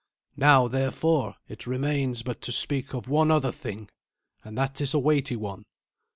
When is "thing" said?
3.51-3.87